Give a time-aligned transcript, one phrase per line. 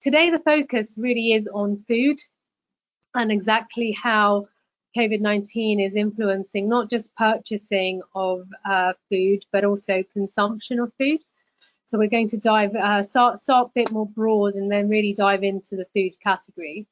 [0.00, 2.18] today the focus really is on food
[3.14, 4.48] and exactly how
[4.96, 11.20] COVID-19 is influencing not just purchasing of uh, food, but also consumption of food.
[11.86, 15.14] So we're going to dive, uh, start, start a bit more broad and then really
[15.14, 16.86] dive into the food category.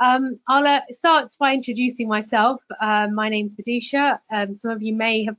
[0.00, 2.60] Um, I'll uh, start by introducing myself.
[2.80, 4.18] Uh, my name's Vidisha.
[4.32, 5.36] Um, some of you may have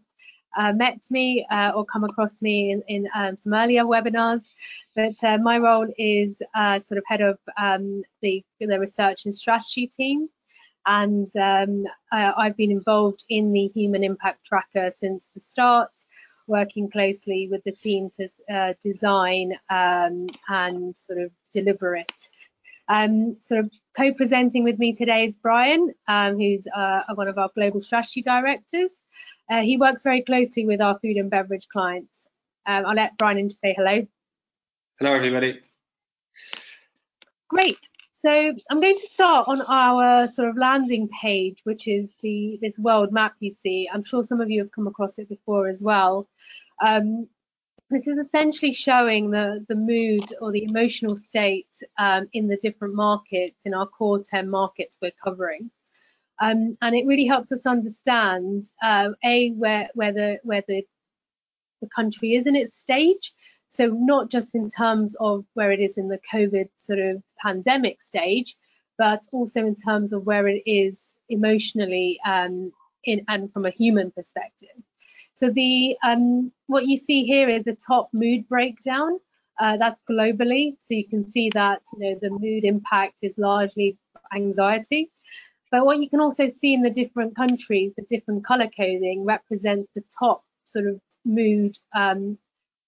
[0.56, 4.50] uh, met me uh, or come across me in, in um, some earlier webinars,
[4.96, 9.36] but uh, my role is uh, sort of head of um, the, the research and
[9.36, 10.30] strategy team.
[10.88, 15.90] And um, I've been involved in the Human Impact Tracker since the start,
[16.48, 22.12] working closely with the team to uh, design um, and sort of deliver it.
[22.88, 27.50] Um, sort of co-presenting with me today is Brian, um, who's uh, one of our
[27.56, 28.92] global strategy directors.
[29.50, 32.26] Uh, he works very closely with our food and beverage clients.
[32.66, 34.06] Um, I'll let Brian in to say hello.
[35.00, 35.60] Hello, everybody.
[37.50, 37.90] Great.
[38.14, 42.80] So I'm going to start on our sort of landing page, which is the this
[42.80, 43.88] world map you see.
[43.94, 46.28] I'm sure some of you have come across it before as well.
[46.82, 47.28] Um,
[47.90, 52.96] this is essentially showing the, the mood or the emotional state um, in the different
[52.96, 55.70] markets, in our core 10 markets we're covering.
[56.42, 60.84] Um, and it really helps us understand uh, a where where the where the
[61.82, 63.34] the country is in its stage.
[63.70, 68.02] So not just in terms of where it is in the COVID sort of pandemic
[68.02, 68.56] stage,
[68.98, 72.72] but also in terms of where it is emotionally um,
[73.04, 74.78] in and from a human perspective.
[75.34, 79.20] So the um, what you see here is the top mood breakdown.
[79.60, 83.98] Uh, that's globally, so you can see that you know the mood impact is largely
[84.34, 85.12] anxiety.
[85.76, 89.90] But what you can also see in the different countries, the different color coding represents
[89.94, 92.38] the top sort of mood um,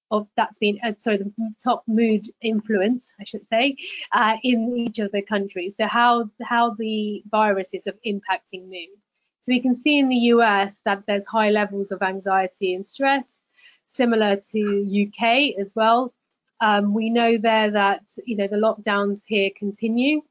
[0.09, 3.75] of that's been uh, sorry the top mood influence I should say
[4.13, 5.75] uh, in each of the countries.
[5.75, 8.95] So how how the virus is of impacting mood.
[9.41, 13.41] So we can see in the US that there's high levels of anxiety and stress,
[13.87, 14.61] similar to
[15.03, 16.13] UK as well.
[16.61, 20.21] Um, we know there that you know the lockdowns here continue,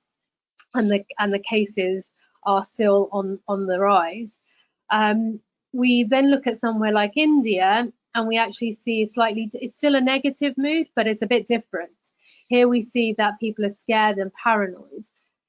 [0.72, 2.12] and the and the cases
[2.46, 4.38] are still on, on the rise.
[4.90, 5.40] Um,
[5.72, 10.00] we then look at somewhere like India and we actually see slightly, it's still a
[10.00, 11.90] negative mood, but it's a bit different.
[12.48, 15.04] Here we see that people are scared and paranoid.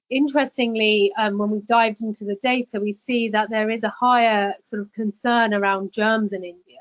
[0.10, 4.54] Interestingly, um, when we've dived into the data, we see that there is a higher
[4.64, 6.80] sort of concern around germs in India,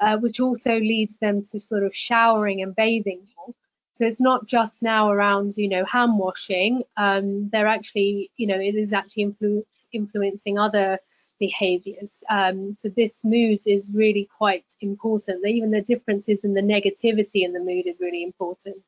[0.00, 3.54] uh, which also leads them to sort of showering and bathing more.
[3.98, 6.84] So it's not just now around, you know, hand washing.
[6.96, 11.00] Um, they're actually, you know, it is actually influ influencing other
[11.40, 12.22] behaviors.
[12.30, 15.44] Um, so this mood is really quite important.
[15.44, 18.84] Even the differences in the negativity in the mood is really important.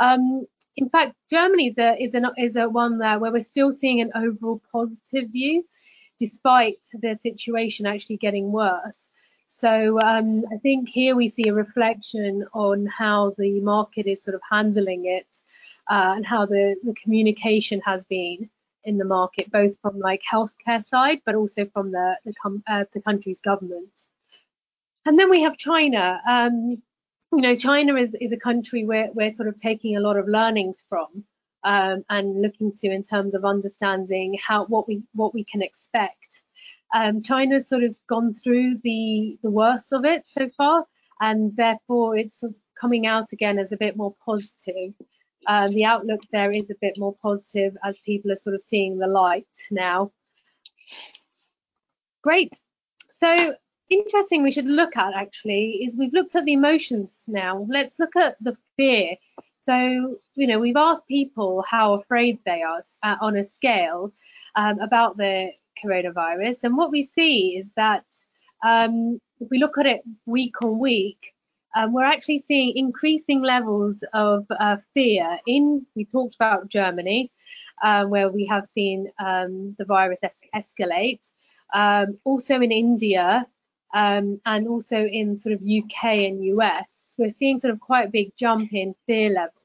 [0.00, 3.72] Um, in fact, Germany is a is a is a one there where we're still
[3.72, 5.66] seeing an overall positive view,
[6.18, 9.10] despite the situation actually getting worse.
[9.56, 14.34] So um, I think here we see a reflection on how the market is sort
[14.34, 15.28] of handling it
[15.88, 18.50] uh, and how the, the communication has been
[18.82, 22.34] in the market, both from like healthcare side, but also from the the,
[22.66, 23.92] uh, the country's government.
[25.06, 26.20] And then we have China.
[26.28, 26.82] Um,
[27.32, 30.26] you know, China is, is a country where we're sort of taking a lot of
[30.26, 31.22] learnings from
[31.62, 36.42] um, and looking to in terms of understanding how what we what we can expect
[36.94, 40.86] um, China's sort of gone through the, the worst of it so far,
[41.20, 42.42] and therefore it's
[42.80, 44.94] coming out again as a bit more positive.
[45.46, 48.98] Um, the outlook there is a bit more positive as people are sort of seeing
[48.98, 50.12] the light now.
[52.22, 52.54] Great.
[53.10, 53.54] So
[53.90, 57.66] interesting we should look at actually is we've looked at the emotions now.
[57.68, 59.16] Let's look at the fear.
[59.66, 64.12] So, you know, we've asked people how afraid they are uh, on a scale
[64.54, 65.50] um, about the
[65.82, 66.64] coronavirus.
[66.64, 68.04] And what we see is that
[68.64, 71.34] um, if we look at it week on week,
[71.76, 77.32] um, we're actually seeing increasing levels of uh, fear in, we talked about Germany,
[77.82, 81.32] uh, where we have seen um, the virus es escalate,
[81.72, 83.46] um, also in India,
[83.92, 87.14] um, and also in sort of UK and US.
[87.18, 89.63] We're seeing sort of quite a big jump in fear levels.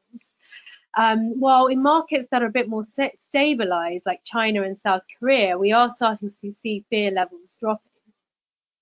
[0.98, 5.58] Um, while in markets that are a bit more stabilized, like China and South Korea,
[5.58, 7.86] we are starting to see fear levels dropping.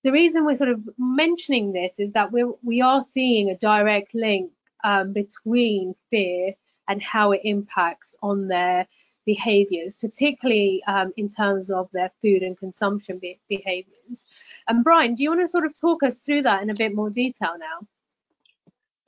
[0.04, 4.14] The reason we're sort of mentioning this is that we're, we are seeing a direct
[4.14, 4.50] link
[4.84, 6.54] um, between fear
[6.88, 8.86] and how it impacts on their
[9.26, 14.24] behaviors, particularly um, in terms of their food and consumption be behaviors.
[14.68, 16.94] And Brian, do you want to sort of talk us through that in a bit
[16.94, 17.86] more detail now?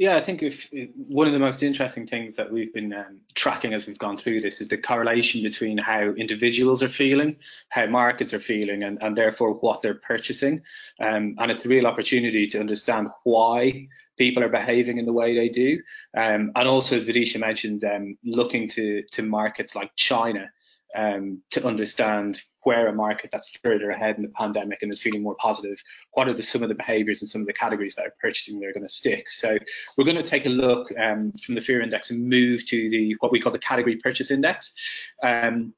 [0.00, 3.74] Yeah, I think if one of the most interesting things that we've been um, tracking
[3.74, 7.36] as we've gone through this is the correlation between how individuals are feeling,
[7.68, 10.62] how markets are feeling, and, and therefore what they're purchasing.
[11.00, 15.34] Um, and it's a real opportunity to understand why people are behaving in the way
[15.34, 15.78] they do.
[16.16, 20.50] Um, and also, as Vidisha mentioned, um, looking to, to markets like China
[20.96, 25.22] um, to understand where a market that's further ahead in the pandemic and is feeling
[25.22, 28.06] more positive, what are the, some of the behaviors and some of the categories that
[28.06, 29.28] are purchasing they're going to stick.
[29.30, 29.56] So
[29.96, 33.16] we're going to take a look um, from the fear index and move to the
[33.20, 34.74] what we call the category purchase index.
[35.22, 35.74] Um,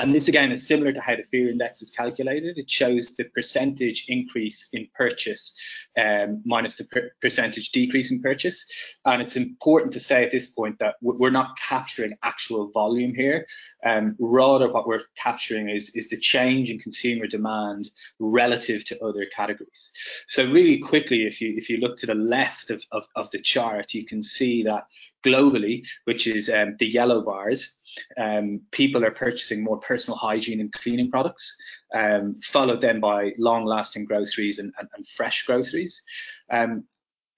[0.00, 2.58] and this again is similar to how the fear index is calculated.
[2.58, 5.54] It shows the percentage increase in purchase
[5.98, 8.64] um, minus the per percentage decrease in purchase.
[9.04, 13.46] And it's important to say at this point that we're not capturing actual volume here.
[13.84, 19.26] Um, rather, what we're capturing is, is the change in consumer demand relative to other
[19.34, 19.90] categories.
[20.26, 23.40] So really quickly, if you if you look to the left of, of, of the
[23.40, 24.86] chart, you can see that
[25.24, 27.79] globally, which is um, the yellow bars,
[28.18, 31.56] um, people are purchasing more personal hygiene and cleaning products,
[31.94, 36.02] um, followed then by long lasting groceries and, and, and fresh groceries.
[36.50, 36.84] Um,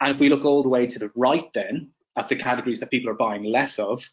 [0.00, 2.90] and if we look all the way to the right, then at the categories that
[2.90, 4.08] people are buying less of,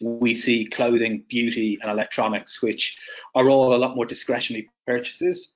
[0.00, 2.98] we see clothing, beauty, and electronics, which
[3.34, 5.54] are all a lot more discretionary purchases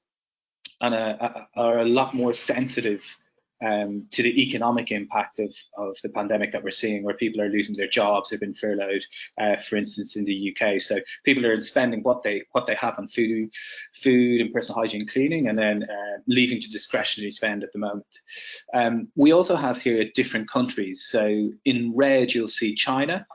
[0.81, 3.17] and are, are a lot more sensitive
[3.63, 7.49] um, to the economic impact of, of the pandemic that we're seeing, where people are
[7.49, 9.05] losing their jobs, have been furloughed,
[9.39, 10.81] uh, for instance, in the UK.
[10.81, 13.51] So people are spending what they what they have on food,
[13.95, 18.07] food and personal hygiene, cleaning, and then uh, leaving to discretionary spend at the moment.
[18.75, 21.05] Um, we also have here different countries.
[21.09, 23.27] So in red, you'll see China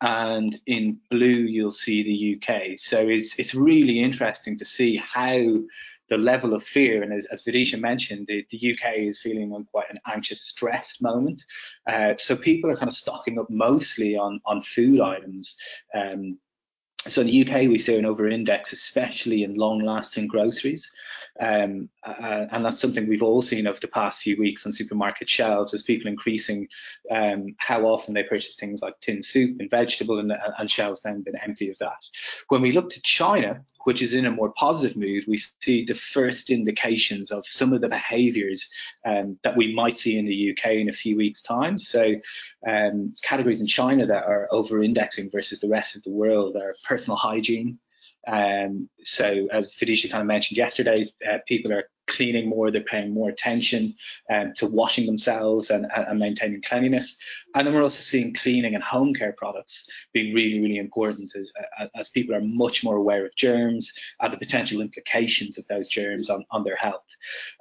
[0.00, 2.78] and in blue you'll see the UK.
[2.78, 5.38] So it's it's really interesting to see how
[6.08, 9.64] the level of fear, and as, as Vidisha mentioned, the, the UK is feeling on
[9.64, 11.42] quite an anxious, stressed moment.
[11.86, 15.56] Uh, so people are kind of stocking up mostly on on food items.
[15.94, 16.38] Um,
[17.08, 20.92] so in the UK, we see an over-index, especially in long-lasting groceries.
[21.40, 25.28] Um, uh, and that's something we've all seen over the past few weeks on supermarket
[25.28, 26.68] shelves as people increasing
[27.10, 31.22] um, how often they purchase things like tin soup and vegetable and, and shelves then
[31.22, 31.96] been empty of that.
[32.48, 35.94] When we look to China, which is in a more positive mood, we see the
[35.94, 38.68] first indications of some of the behaviors
[39.04, 41.76] um, that we might see in the UK in a few weeks time.
[41.76, 42.14] So
[42.66, 46.74] um, categories in China that are over indexing versus the rest of the world are
[46.96, 47.78] personal hygiene,
[48.26, 53.12] um, so as Vidisha kind of mentioned yesterday, uh, people are cleaning more, they're paying
[53.12, 53.94] more attention
[54.30, 57.18] um, to washing themselves and, and, maintaining cleanliness.
[57.54, 61.52] And then we're also seeing cleaning and home care products being really, really important as,
[61.94, 66.30] as people are much more aware of germs and the potential implications of those germs
[66.30, 67.06] on, on their health.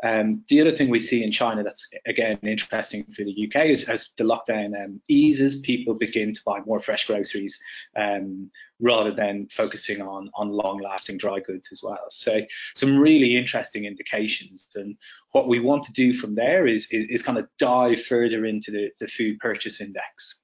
[0.03, 3.89] Um, the other thing we see in China that's, again, interesting for the UK is
[3.89, 7.59] as the lockdown um, eases, people begin to buy more fresh groceries
[7.95, 8.50] um,
[8.80, 12.06] rather than focusing on, on long lasting dry goods as well.
[12.09, 12.41] So
[12.74, 14.35] some really interesting indications.
[14.76, 14.96] And
[15.32, 18.72] what we want to do from there is, is, is kind of dive further into
[18.72, 20.42] the, the food purchase index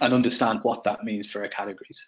[0.00, 2.06] and understand what that means for our categories.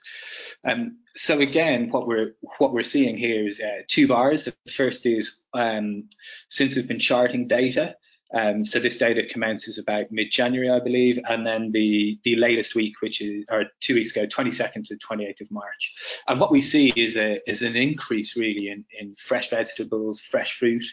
[0.68, 4.46] Um, so again, what we're what we're seeing here is uh, two bars.
[4.46, 6.08] The first is um,
[6.48, 7.94] since we've been charting data,
[8.34, 13.00] um, so this data commences about mid-January, I believe, and then the the latest week,
[13.00, 15.94] which is or two weeks ago, 22nd to 28th of March.
[16.26, 20.58] And what we see is a is an increase really in in fresh vegetables, fresh
[20.58, 20.84] fruit,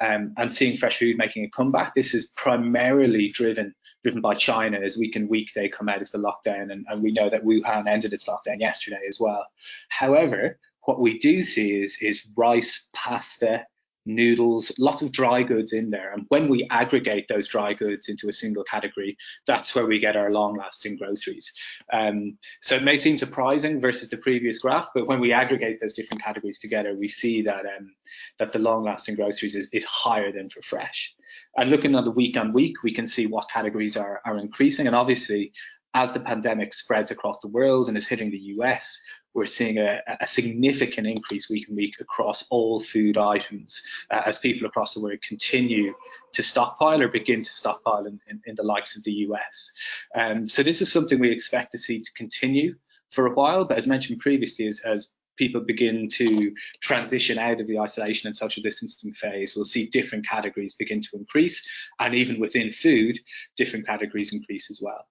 [0.00, 1.94] um, and seeing fresh food making a comeback.
[1.94, 6.10] This is primarily driven driven by China as week and week they come out of
[6.12, 9.44] the lockdown, and, and we know that Wuhan ended its lockdown yesterday as well.
[9.88, 13.66] However, what we do see is is rice, pasta,
[14.06, 16.12] noodles, lots of dry goods in there.
[16.12, 20.16] And when we aggregate those dry goods into a single category, that's where we get
[20.16, 21.52] our long lasting groceries.
[21.92, 25.94] Um, so it may seem surprising versus the previous graph, but when we aggregate those
[25.94, 27.94] different categories together, we see that um,
[28.38, 31.14] that the long lasting groceries is, is higher than for fresh.
[31.56, 34.86] And looking at the week on week, we can see what categories are, are increasing.
[34.86, 35.52] And obviously,
[35.96, 40.02] as the pandemic spreads across the world and is hitting the US, we're seeing a,
[40.20, 45.00] a, significant increase week on week across all food items uh, as people across the
[45.00, 45.94] world continue
[46.32, 49.72] to stockpile or begin to stockpile in, in, in the likes of the US.
[50.14, 52.74] Um, so this is something we expect to see to continue
[53.10, 57.66] for a while, but as mentioned previously, as, as people begin to transition out of
[57.66, 61.66] the isolation and social distancing phase, we'll see different categories begin to increase,
[62.00, 63.18] and even within food,
[63.56, 65.06] different categories increase as well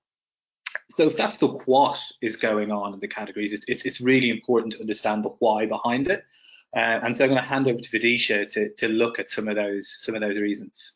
[0.91, 4.73] so that's the what is going on in the categories, it's, it's, it's really important
[4.73, 6.23] to understand the why behind it.
[6.75, 9.47] Uh, and so I'm going to hand over to Vidisha to, to look at some
[9.47, 10.93] of those some of those reasons.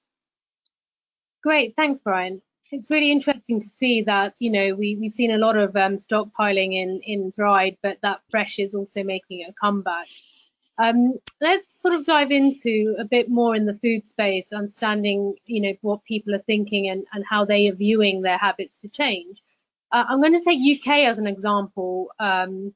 [1.41, 2.41] Great, thanks, Brian.
[2.71, 5.95] it's really interesting to see that you know we we've seen a lot of um,
[5.95, 10.07] stockpiling in in dried, but that fresh is also making a comeback.
[10.77, 15.61] Um, let's sort of dive into a bit more in the food space, understanding you
[15.61, 19.41] know what people are thinking and and how they are viewing their habits to change.
[19.91, 22.73] Uh, I'm going to take UK as an example um,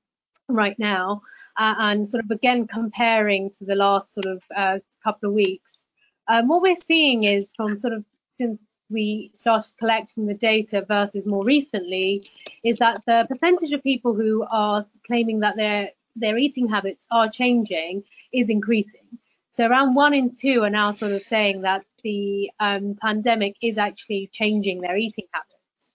[0.48, 1.22] right now,
[1.58, 5.82] uh, and sort of again comparing to the last sort of uh, couple of weeks.
[6.27, 8.03] Um, what we're seeing is from sort of
[8.36, 12.29] since we started collecting the data versus more recently
[12.63, 17.27] is that the percentage of people who are claiming that their their eating habits are
[17.27, 19.17] changing is increasing.
[19.50, 23.77] So around one in two are now sort of saying that the um, pandemic is
[23.77, 25.91] actually changing their eating habits.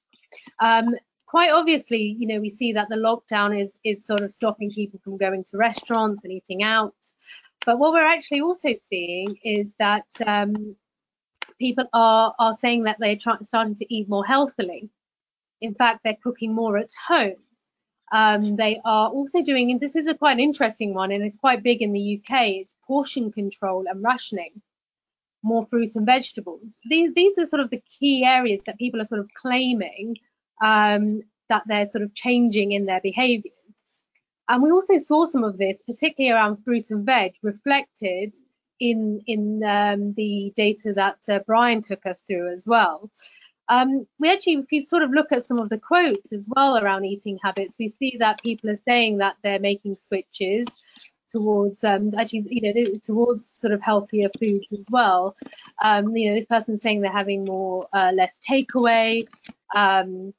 [0.61, 0.95] Um,
[1.29, 4.99] quite obviously, you know, we see that the lockdown is is sort of stopping people
[5.05, 6.97] from going to restaurants and eating out.
[7.67, 10.75] But what we're actually also seeing is that um,
[11.59, 14.89] people are are saying that they're try, starting to eat more healthily.
[15.61, 17.37] In fact, they're cooking more at home.
[18.11, 21.37] Um, they are also doing, and this is a quite an interesting one, and it's
[21.37, 22.47] quite big in the UK.
[22.61, 24.63] It's portion control and rationing,
[25.43, 26.79] more fruits and vegetables.
[26.89, 30.17] These these are sort of the key areas that people are sort of claiming
[30.61, 33.55] um, that they're sort of changing in their behaviours.
[34.49, 38.35] And we also saw some of this, particularly around fruit and veg, reflected
[38.81, 43.11] in in um, the data that uh, Brian took us through as well.
[43.69, 46.79] Um, we actually, if you sort of look at some of the quotes as well
[46.79, 50.67] around eating habits, we see that people are saying that they're making switches
[51.31, 55.37] towards um, actually, you know, towards sort of healthier foods as well.
[55.83, 59.27] Um, you know, this person's saying they're having more uh, less takeaway,
[59.75, 60.33] um,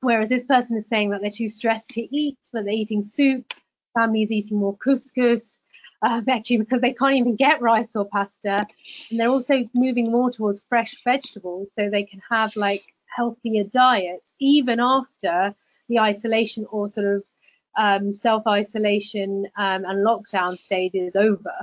[0.00, 3.54] whereas this person is saying that they're too stressed to eat, but they're eating soup.
[3.94, 5.58] Families eating more couscous
[6.02, 8.66] uh, actually because they can't even get rice or pasta.
[9.10, 14.32] And they're also moving more towards fresh vegetables so they can have like healthier diets
[14.38, 15.54] even after
[15.88, 17.24] the isolation or sort of
[17.76, 21.54] um, self-isolation um, and lockdown stage is over.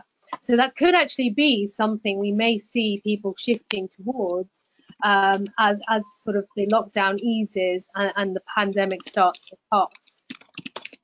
[0.41, 4.65] So that could actually be something we may see people shifting towards
[5.03, 10.21] um, as, as sort of the lockdown eases and, and the pandemic starts to pass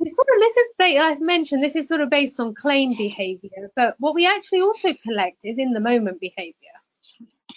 [0.09, 3.95] sort of this is I've mentioned this is sort of based on claim behavior, but
[3.99, 6.55] what we actually also collect is in the moment behavior.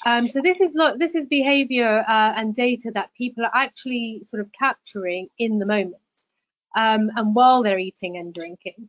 [0.04, 4.40] Um, so this is this is behavior uh, and data that people are actually sort
[4.40, 5.96] of capturing in the moment
[6.76, 8.88] um, and while they're eating and drinking.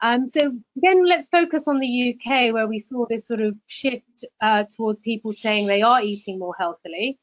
[0.00, 4.24] Um, so again, let's focus on the UK where we saw this sort of shift
[4.40, 7.18] uh, towards people saying they are eating more healthily.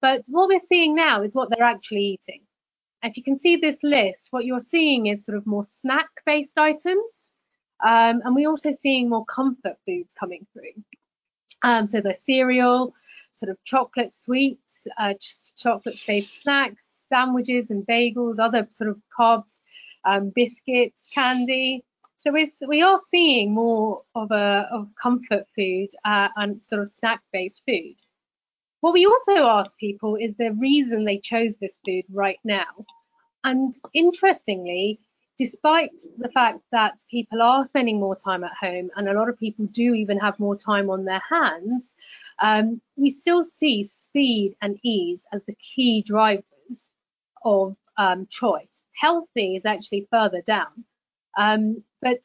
[0.00, 2.42] But what we're seeing now is what they're actually eating.
[3.02, 7.28] If you can see this list, what you're seeing is sort of more snack-based items,
[7.84, 10.82] um, and we're also seeing more comfort foods coming through.
[11.64, 12.94] Um, so the cereal,
[13.32, 19.60] sort of chocolate sweets, uh, just chocolate-based snacks, sandwiches and bagels, other sort of carbs,
[20.04, 21.84] um, biscuits, candy.
[22.22, 22.30] So
[22.68, 27.96] we are seeing more of a of comfort food uh, and sort of snack-based food.
[28.80, 32.86] What we also ask people is the reason they chose this food right now.
[33.42, 35.00] And interestingly,
[35.36, 39.36] despite the fact that people are spending more time at home and a lot of
[39.36, 41.92] people do even have more time on their hands,
[42.40, 46.88] um, we still see speed and ease as the key drivers
[47.44, 48.80] of um, choice.
[48.94, 50.84] Healthy is actually further down.
[51.38, 52.18] Um, but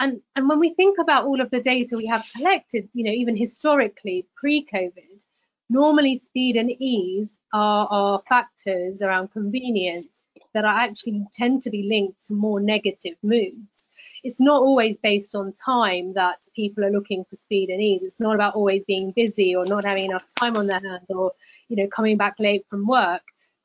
[0.00, 3.12] and and when we think about all of the data we have collected, you know,
[3.12, 5.22] even historically pre-COVID,
[5.70, 10.22] normally speed and ease are, are factors around convenience
[10.54, 13.88] that are actually tend to be linked to more negative moods.
[14.22, 18.02] It's not always based on time that people are looking for speed and ease.
[18.02, 21.32] It's not about always being busy or not having enough time on their hands or,
[21.68, 23.22] you know, coming back late from work.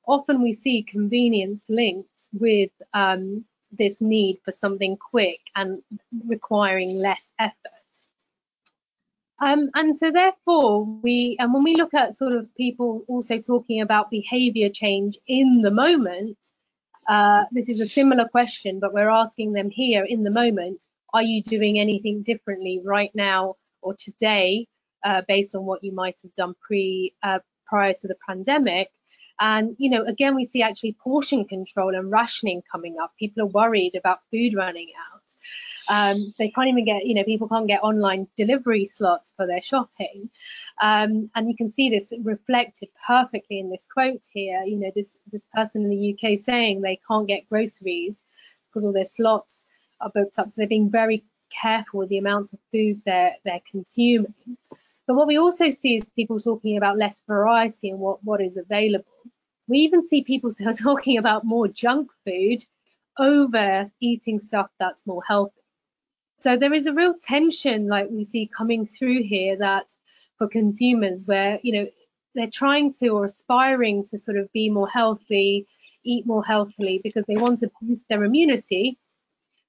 [0.08, 5.82] Often we see convenience linked with um, this need for something quick and
[6.26, 7.56] requiring less effort.
[9.40, 13.82] Um, and so therefore we, and when we look at sort of people also talking
[13.82, 16.38] about behavior change in the moment,
[17.08, 20.84] uh, this is a similar question, but we're asking them here in the moment,
[21.14, 24.68] are you doing anything differently right now or today
[25.06, 28.90] uh, based on what you might have done pre uh, prior to the pandemic?
[29.40, 33.14] And, you know, again, we see actually portion control and rationing coming up.
[33.20, 35.22] People are worried about food running out.
[35.90, 39.62] Um, they can't even get, you know, people can't get online delivery slots for their
[39.62, 40.30] shopping.
[40.82, 44.64] Um, and you can see this reflected perfectly in this quote here.
[44.64, 48.22] You know, this this person in the UK saying they can't get groceries
[48.68, 49.66] because all their slots
[50.02, 50.50] are booked up.
[50.50, 54.34] So they're being very careful with the amounts of food they're they're consuming.
[55.08, 58.58] But what we also see is people talking about less variety and what, what is
[58.58, 59.06] available.
[59.68, 62.64] We even see people talking about more junk food
[63.18, 65.54] over eating stuff that's more healthy.
[66.36, 69.92] So there is a real tension like we see coming through here that
[70.38, 71.88] for consumers where, you know,
[72.36, 75.66] they're trying to or aspiring to sort of be more healthy,
[76.04, 79.00] eat more healthily because they want to boost their immunity.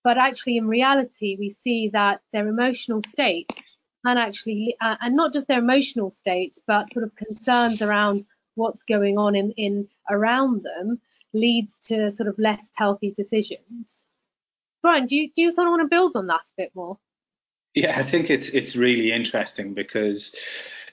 [0.05, 3.51] But actually, in reality, we see that their emotional state
[4.05, 8.25] can actually, uh, and not just their emotional states, but sort of concerns around
[8.55, 11.01] what's going on in, in around them
[11.33, 14.03] leads to sort of less healthy decisions.
[14.83, 16.99] Brian, do you do you sort of want to build on that a bit more?
[17.75, 20.35] Yeah, I think it's it's really interesting because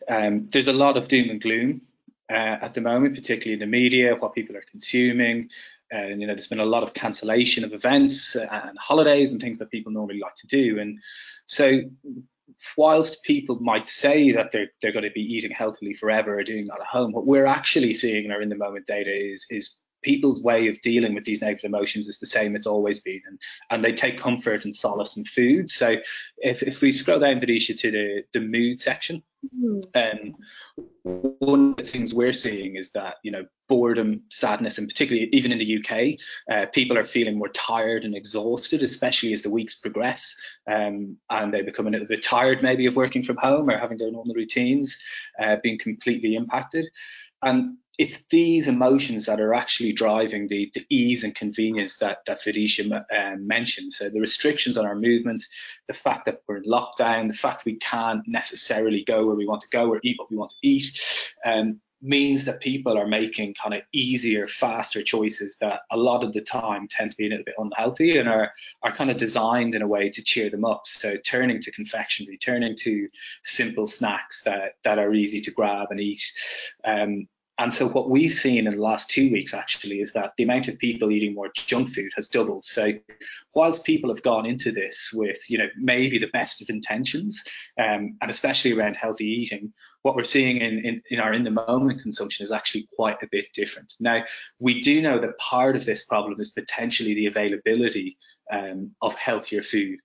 [0.08, 1.82] um, there's a lot of doom and gloom
[2.30, 5.50] uh, at the moment, particularly in the media, what people are consuming.
[5.92, 9.60] And you know, there's been a lot of cancellation of events and holidays and things
[9.60, 10.80] that people normally like to do.
[10.80, 11.00] And
[11.46, 11.82] so,
[12.78, 16.68] whilst people might say that they're they're going to be eating healthily forever or doing
[16.68, 19.80] that at home, what we're actually seeing in our in the moment data is is
[20.06, 23.40] people's way of dealing with these negative emotions is the same it's always been and,
[23.72, 25.96] and they take comfort and solace in food so
[26.38, 29.24] if, if we scroll down Vidisha to the, the mood section.
[29.96, 30.36] Um,
[31.04, 35.52] one of the things we're seeing is that you know boredom sadness and particularly even
[35.52, 36.20] in the UK
[36.52, 40.36] uh, people are feeling more tired and exhausted especially as the weeks progress
[40.72, 43.98] um, and they become a little bit tired maybe of working from home or having
[43.98, 44.98] their normal routines
[45.40, 46.86] uh, being completely impacted.
[47.42, 52.42] And it's these emotions that are actually driving the, the ease and convenience that, that
[52.42, 53.94] Vidisha um, mentioned.
[53.94, 55.42] So the restrictions on our movement,
[55.88, 59.62] the fact that we're in lockdown, the fact we can't necessarily go where we want
[59.62, 61.00] to go or eat what we want to eat,
[61.46, 66.34] um, means that people are making kind of easier, faster choices that a lot of
[66.34, 68.52] the time tend to be a little bit unhealthy and are
[68.84, 70.86] are kind of designed in a way to cheer them up.
[70.86, 73.08] So turning to confectionery, turning to
[73.44, 76.22] simple snacks that that are easy to grab and eat.
[76.84, 80.44] Um, and so what we've seen in the last two weeks actually is that the
[80.44, 82.66] amount of people eating more junk food has doubled.
[82.66, 82.92] So
[83.54, 87.44] whilst people have gone into this with, you know, maybe the best of intentions,
[87.80, 91.50] um, and especially around healthy eating, what we're seeing in, in, in our in the
[91.50, 93.94] moment consumption is actually quite a bit different.
[94.02, 94.24] Now,
[94.60, 98.18] we do know that part of this problem is potentially the availability
[98.52, 100.00] um, of healthier food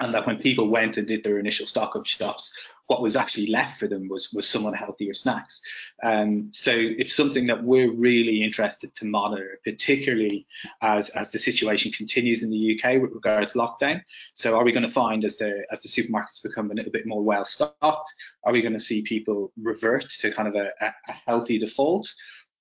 [0.00, 2.52] and that when people went and did their initial stock up shops,
[2.86, 5.62] what was actually left for them was was somewhat healthier snacks.
[6.02, 10.46] Um, so it's something that we're really interested to monitor, particularly
[10.82, 14.02] as as the situation continues in the UK with regards to lockdown.
[14.34, 17.06] So are we going to find as the as the supermarkets become a little bit
[17.06, 18.12] more well stocked,
[18.44, 20.70] are we going to see people revert to kind of a,
[21.08, 22.06] a healthy default?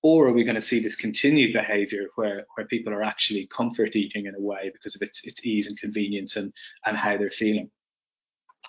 [0.03, 3.95] Or are we going to see this continued behavior where, where people are actually comfort
[3.95, 6.53] eating in a way because of its, its ease and convenience and,
[6.85, 7.71] and how they're feeling?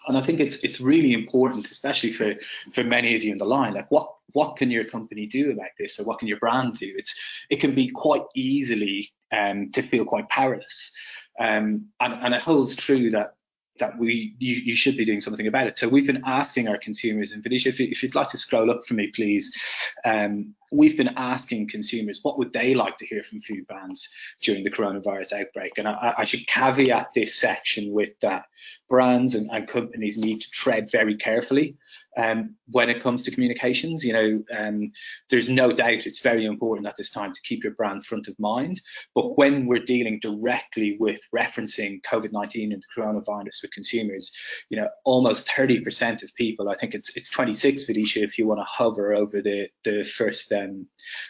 [0.07, 2.35] and I think it's it's really important, especially for
[2.73, 3.75] for many of you in the line.
[3.75, 6.93] Like, what what can your company do about this, or what can your brand do?
[6.97, 7.15] It's
[7.51, 10.93] it can be quite easily um, to feel quite powerless,
[11.41, 13.35] um, and and it holds true that
[13.79, 15.77] that we you, you should be doing something about it.
[15.77, 18.85] So we've been asking our consumers, and Vidisha, if, if you'd like to scroll up
[18.85, 19.57] for me, please.
[20.05, 24.09] Um, we've been asking consumers what would they like to hear from food brands
[24.43, 25.73] during the coronavirus outbreak.
[25.77, 28.47] And I, I should caveat this section with that
[28.89, 31.77] brands and, and companies need to tread very carefully
[32.17, 34.05] um, when it comes to communications.
[34.05, 34.93] You know, um,
[35.31, 38.39] there's no doubt it's very important at this time to keep your brand front of
[38.39, 38.81] mind.
[39.15, 44.33] But when we're dealing directly with referencing COVID-19 and the coronavirus with consumers,
[44.71, 48.61] you know, almost 30% of people, I think it's it's 26 Vidisha if you want
[48.61, 50.87] to hover over the the first um,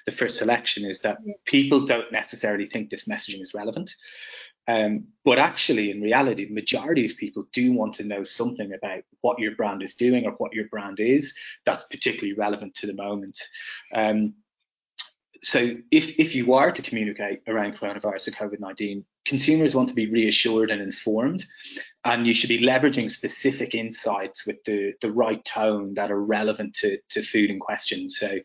[0.07, 3.95] the first selection, is that people don't necessarily think this messaging is relevant.
[4.67, 9.03] Um, but actually, in reality, the majority of people do want to know something about
[9.21, 12.95] what your brand is doing or what your brand is that's particularly relevant to the
[12.95, 13.39] moment.
[13.95, 14.35] Um,
[15.45, 20.11] so if, if you are to communicate around coronavirus or COVID-19, consumers want to be
[20.11, 21.45] reassured and informed,
[22.05, 26.75] and you should be leveraging specific insights with the, the right tone that are relevant
[26.77, 28.09] to, to food in question.
[28.09, 28.39] So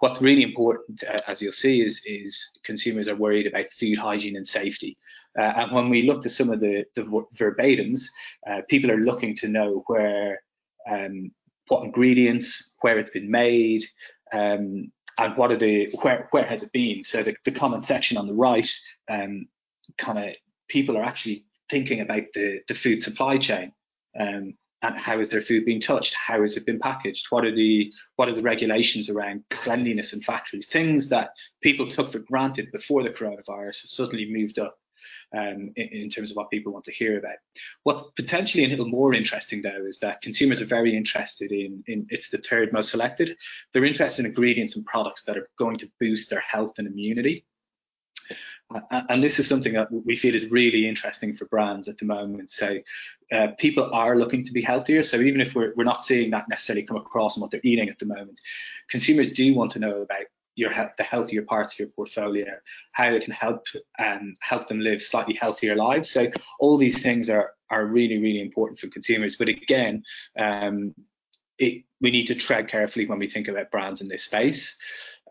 [0.00, 4.36] what's really important, uh, as you'll see, is, is consumers are worried about food hygiene
[4.36, 4.98] and safety.
[5.38, 7.02] Uh, and when we look at some of the, the
[7.34, 8.04] verbatims,
[8.46, 10.42] uh, people are looking to know where,
[10.90, 11.30] um,
[11.68, 13.84] what ingredients, where it's been made,
[14.32, 14.90] um,
[15.22, 17.02] and what are the where where has it been?
[17.02, 18.68] So the, the comment section on the right,
[19.08, 19.46] um,
[19.96, 20.34] kind of
[20.68, 23.72] people are actually thinking about the the food supply chain.
[24.18, 24.54] Um,
[24.84, 26.14] and how is their food being touched?
[26.14, 27.26] How has it been packaged?
[27.30, 30.66] What are the what are the regulations around cleanliness in factories?
[30.66, 31.30] Things that
[31.62, 34.76] people took for granted before the coronavirus have suddenly moved up.
[35.36, 37.36] Um, in, in, terms of what people want to hear about.
[37.82, 42.06] What's potentially a little more interesting though is that consumers are very interested in, in
[42.10, 43.36] it's the third most selected.
[43.72, 47.44] They're interested in ingredients and products that are going to boost their health and immunity.
[48.90, 52.50] and this is something that we feel is really interesting for brands at the moment.
[52.50, 52.78] So
[53.30, 55.02] uh, people are looking to be healthier.
[55.02, 57.88] So even if we're, we're not seeing that necessarily come across in what they're eating
[57.88, 58.40] at the moment,
[58.88, 62.46] consumers do want to know about your the healthier parts of your portfolio,
[62.92, 63.66] how it can help
[63.98, 66.10] um, help them live slightly healthier lives.
[66.10, 69.36] So all these things are are really really important for consumers.
[69.36, 70.02] But again,
[70.38, 70.94] um,
[71.58, 74.76] it, we need to tread carefully when we think about brands in this space.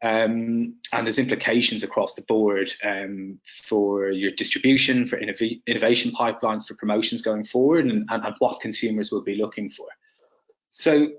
[0.03, 6.65] Um, and there's implications across the board um, for your distribution, for innov- innovation pipelines,
[6.65, 9.85] for promotions going forward, and, and, and, what consumers will be looking for.
[10.71, 11.09] So,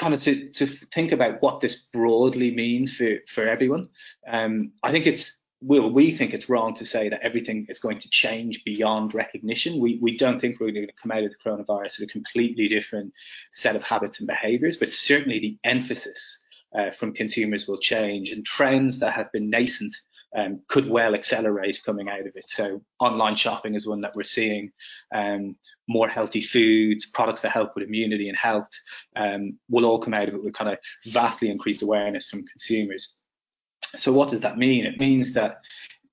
[0.00, 3.90] kind of to, to think about what this broadly means for, for everyone,
[4.26, 7.98] um, I think it's well, we think it's wrong to say that everything is going
[7.98, 9.78] to change beyond recognition.
[9.78, 12.66] We, we don't think we're going to come out of the coronavirus with a completely
[12.66, 13.12] different
[13.52, 16.42] set of habits and behaviors, but certainly the emphasis
[16.74, 19.94] uh, from consumers will change and trends that have been nascent
[20.36, 22.48] um, could well accelerate coming out of it.
[22.48, 24.70] So online shopping is one that we're seeing.
[25.14, 25.56] Um,
[25.88, 28.70] more healthy foods, products that help with immunity and health
[29.16, 33.18] um, will all come out of it with kind of vastly increased awareness from consumers.
[33.96, 34.86] So what does that mean?
[34.86, 35.60] It means that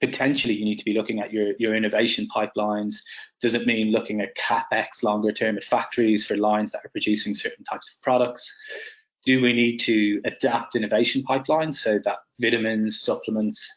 [0.01, 2.95] potentially you need to be looking at your, your innovation pipelines.
[3.41, 7.33] Does it mean looking at capex longer term at factories for lines that are producing
[7.33, 8.55] certain types of products?
[9.27, 13.69] Do we need to adapt innovation pipelines so that vitamins, supplements,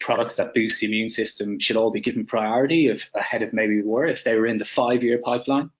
[0.00, 3.76] products that boost the immune system should all be given priority of, ahead of maybe
[3.76, 5.70] we were if they were in the five year pipeline?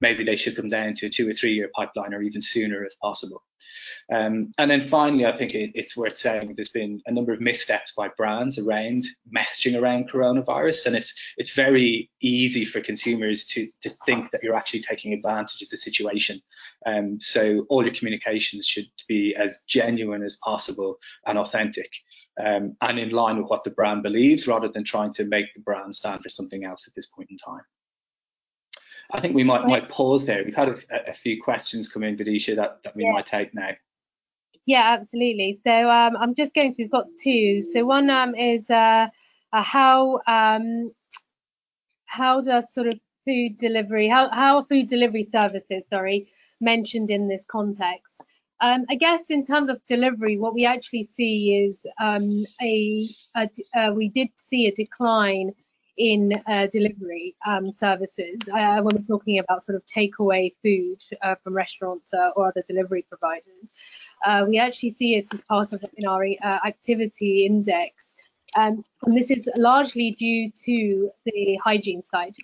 [0.00, 2.82] Maybe they should come down to a two or three year pipeline or even sooner
[2.82, 3.42] if possible.
[4.12, 7.40] Um, and then finally, I think it, it's worth saying there's been a number of
[7.40, 13.68] missteps by brands around messaging around coronavirus, and it's it's very easy for consumers to
[13.82, 16.42] to think that you're actually taking advantage of the situation.
[16.86, 21.90] Um, so all your communications should be as genuine as possible and authentic,
[22.44, 25.60] um, and in line with what the brand believes, rather than trying to make the
[25.60, 27.62] brand stand for something else at this point in time.
[29.12, 30.42] I think we might might pause there.
[30.44, 33.12] We've had a, a few questions come in, Vidisha, that, that we yeah.
[33.12, 33.70] might take now.
[34.70, 35.58] Yeah, absolutely.
[35.64, 37.64] So um, I'm just going to, we've got two.
[37.64, 39.08] So one um, is uh,
[39.52, 40.92] uh, how um,
[42.04, 46.28] how does sort of food delivery, how, how are food delivery services, sorry,
[46.60, 48.22] mentioned in this context?
[48.60, 53.50] Um, I guess in terms of delivery, what we actually see is um, a, a
[53.76, 55.50] uh, we did see a decline
[55.98, 61.34] in uh, delivery um, services uh, when we're talking about sort of takeaway food uh,
[61.42, 63.72] from restaurants or other delivery providers
[64.24, 68.16] uh, we actually see it as part of our uh, activity index.
[68.56, 72.34] Um, and this is largely due to the hygiene side.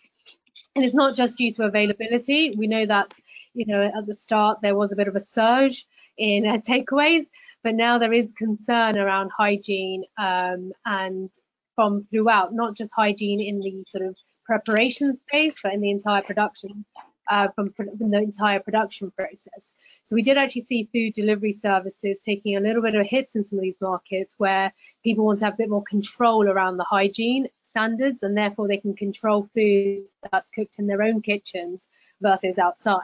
[0.74, 2.54] And it's not just due to availability.
[2.56, 3.14] We know that,
[3.54, 5.86] you know, at the start there was a bit of a surge
[6.18, 7.26] in uh, takeaways,
[7.62, 11.30] but now there is concern around hygiene um, and
[11.74, 16.22] from throughout, not just hygiene in the sort of preparation space, but in the entire
[16.22, 16.84] production
[17.28, 19.74] uh, from, from, the entire production process.
[20.02, 23.32] So we did actually see food delivery services taking a little bit of a hit
[23.34, 24.72] in some of these markets where
[25.04, 28.76] people want to have a bit more control around the hygiene standards and therefore they
[28.76, 31.88] can control food that's cooked in their own kitchens
[32.20, 33.00] versus outside.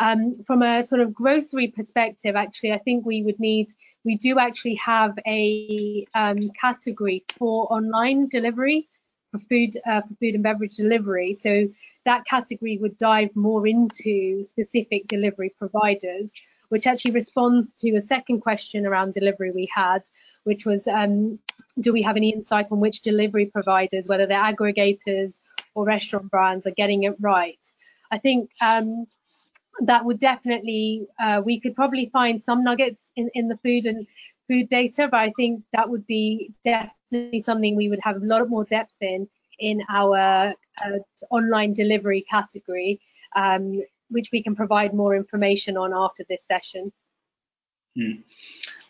[0.00, 3.68] Um, from a sort of grocery perspective, actually, I think we would need,
[4.04, 8.88] we do actually have a um, category for online delivery
[9.32, 11.34] for food, uh, for food and beverage delivery.
[11.34, 11.68] So
[12.08, 16.32] that category would dive more into specific delivery providers,
[16.70, 20.00] which actually responds to a second question around delivery we had,
[20.44, 21.38] which was um,
[21.80, 25.40] do we have any insight on which delivery providers, whether they're aggregators
[25.74, 27.62] or restaurant brands, are getting it right?
[28.10, 29.06] I think um,
[29.82, 34.06] that would definitely, uh, we could probably find some nuggets in, in the food and
[34.48, 38.48] food data, but I think that would be definitely something we would have a lot
[38.48, 43.00] more depth in in our uh, online delivery category,
[43.36, 46.92] um, which we can provide more information on after this session.
[47.96, 48.20] Hmm.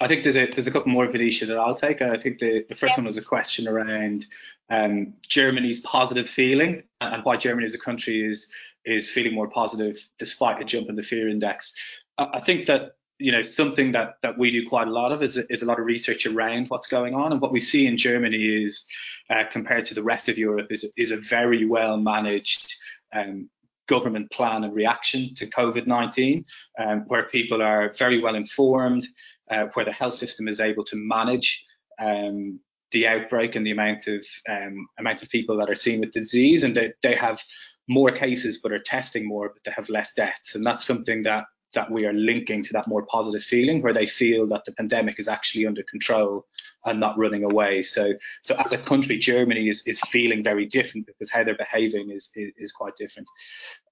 [0.00, 2.02] I think there's a there's a couple more Vidisha that I'll take.
[2.02, 2.98] I think the, the first yep.
[2.98, 4.26] one was a question around
[4.70, 8.52] um, Germany's positive feeling and why Germany as a country is
[8.84, 11.74] is feeling more positive despite a jump in the fear index.
[12.16, 15.22] I, I think that you know something that that we do quite a lot of
[15.22, 17.32] is is a lot of research around what's going on.
[17.32, 18.86] And what we see in Germany is
[19.30, 22.74] uh, compared to the rest of Europe is is a very well managed
[23.12, 23.48] um,
[23.88, 26.44] government plan and reaction to COVID-19
[26.78, 29.06] um, where people are very well informed
[29.50, 31.64] uh, where the health system is able to manage
[31.98, 36.12] um, the outbreak and the amount of um, amount of people that are seen with
[36.12, 37.42] disease, and they, they have
[37.88, 41.44] more cases but are testing more, but they have less deaths, and that's something that
[41.74, 45.18] that we are linking to that more positive feeling where they feel that the pandemic
[45.18, 46.46] is actually under control
[46.86, 47.82] and not running away.
[47.82, 52.10] So, so as a country, Germany is, is feeling very different because how they're behaving
[52.10, 53.28] is, is, is quite different.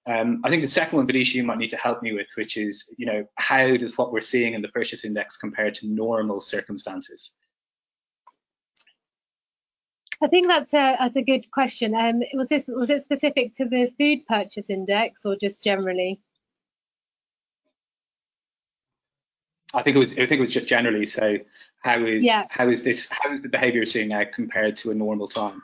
[0.07, 2.57] Um, I think the second one, Vidisha, you might need to help me with, which
[2.57, 6.41] is, you know, how does what we're seeing in the purchase index compare to normal
[6.41, 7.33] circumstances?
[10.23, 11.95] I think that's a that's a good question.
[11.95, 16.21] Um, was this was it specific to the food purchase index or just generally?
[19.77, 20.13] I think it was.
[20.13, 21.05] I think it was just generally.
[21.05, 21.37] So,
[21.83, 22.47] how is yeah.
[22.49, 23.09] how is this?
[23.11, 25.63] How is the behaviour seeing now compared to a normal time?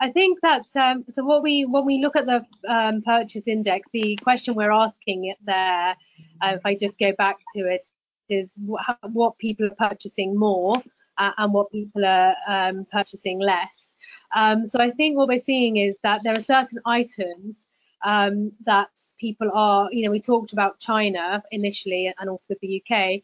[0.00, 1.24] I think that's um, so.
[1.24, 5.36] What we when we look at the um, purchase index, the question we're asking it
[5.44, 5.94] there,
[6.40, 7.84] uh, if I just go back to it,
[8.30, 8.82] is what,
[9.12, 10.74] what people are purchasing more
[11.18, 13.94] uh, and what people are um, purchasing less.
[14.34, 17.66] Um, so I think what we're seeing is that there are certain items
[18.04, 22.82] um, that people are, you know, we talked about China initially and also with the
[22.82, 23.22] UK.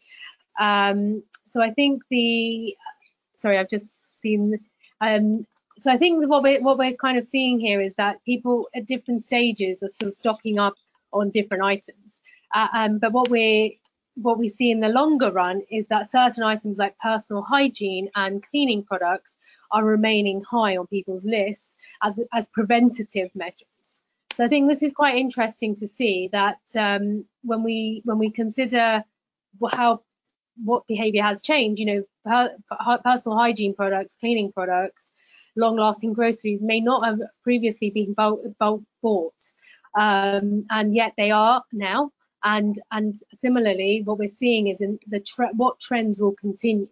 [0.59, 2.75] Um, so I think the,
[3.35, 4.59] sorry, I've just seen,
[5.01, 5.45] um,
[5.77, 8.85] so I think what we're, what we're kind of seeing here is that people at
[8.85, 10.75] different stages are sort of stocking up
[11.11, 12.21] on different items.
[12.53, 13.79] Uh, um, but what we
[14.15, 18.45] what we see in the longer run is that certain items like personal hygiene and
[18.49, 19.35] cleaning products
[19.71, 23.67] are remaining high on people's lists as, as preventative measures.
[24.35, 28.29] So I think this is quite interesting to see that um, when we when we
[28.29, 29.01] consider
[29.71, 30.01] how
[30.61, 35.13] what behavior has changed, you know, per, personal hygiene products, cleaning products,
[35.55, 39.41] long-lasting groceries may not have previously been bulk, bulk bought,
[39.97, 42.11] um, and yet they are now.
[42.43, 46.89] And and similarly, what we're seeing is in the tre what trends will continue.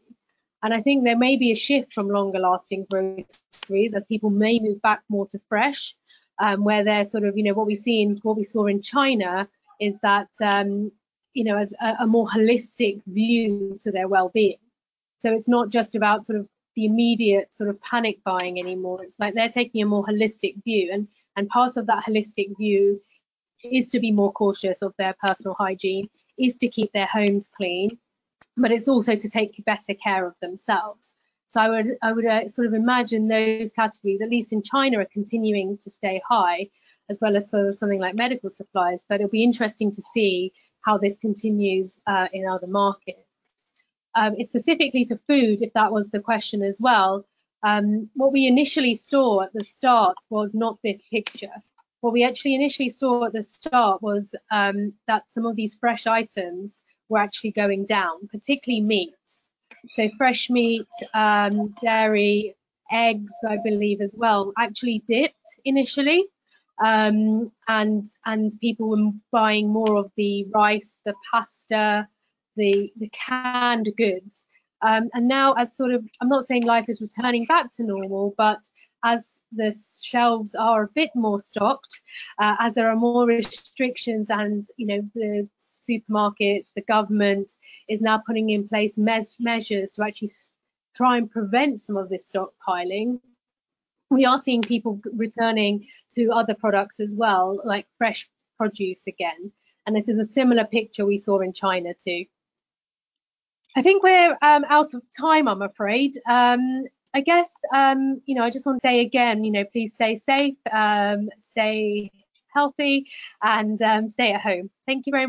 [0.63, 4.61] And I think there may be a shift from longer lasting groceries as people may
[4.61, 5.93] move back more to fresh
[6.39, 8.81] um, where they're sort of, you know, what we see in what we saw in
[8.81, 9.47] China
[9.79, 10.91] is that, um,
[11.33, 14.57] you know, as a, a, more holistic view to their well-being.
[15.17, 19.03] So it's not just about sort of the immediate sort of panic buying anymore.
[19.03, 23.01] It's like they're taking a more holistic view, and and part of that holistic view
[23.63, 27.97] is to be more cautious of their personal hygiene, is to keep their homes clean,
[28.57, 31.13] but it's also to take better care of themselves.
[31.53, 34.97] So I would I would uh, sort of imagine those categories, at least in China,
[34.97, 36.69] are continuing to stay high,
[37.11, 39.05] as well as sort of something like medical supplies.
[39.07, 43.19] But it'll be interesting to see how this continues uh, in other markets.
[44.15, 47.23] Um, specifically to food, if that was the question as well.
[47.61, 51.61] Um, what we initially saw at the start was not this picture.
[52.01, 56.07] What we actually initially saw at the start was um, that some of these fresh
[56.07, 59.13] items were actually going down, particularly meat.
[59.89, 62.55] So fresh meat, um, dairy,
[62.91, 66.25] eggs, I believe as well, actually dipped initially.
[66.83, 72.07] Um, and and people were buying more of the rice, the pasta,
[72.55, 74.45] the the canned goods.
[74.81, 78.33] Um, and now, as sort of, I'm not saying life is returning back to normal,
[78.37, 78.59] but
[79.05, 82.01] as the shelves are a bit more stocked,
[82.39, 85.47] uh, as there are more restrictions, and you know the
[85.89, 87.53] supermarkets, the government
[87.89, 90.31] is now putting in place mes measures to actually
[90.95, 93.19] try and prevent some of this stockpiling.
[94.09, 99.51] We are seeing people returning to other products as well, like fresh produce again.
[99.85, 102.25] And this is a similar picture we saw in China too.
[103.75, 106.19] I think we're um, out of time, I'm afraid.
[106.29, 109.93] Um, I guess, um, you know, I just want to say again, you know, please
[109.93, 112.11] stay safe, um, stay
[112.53, 113.07] healthy,
[113.41, 114.69] and um, stay at home.
[114.85, 115.21] Thank you very much.